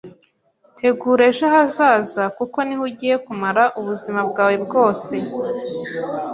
[0.77, 5.13] Tegura ejo hazaza kuko niho ugiye kumara ubuzima bwawe bwose.